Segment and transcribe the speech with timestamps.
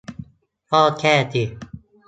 [0.71, 1.43] ก็แก้สิ